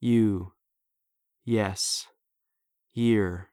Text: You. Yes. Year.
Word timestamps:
You. 0.00 0.52
Yes. 1.44 2.06
Year. 2.94 3.50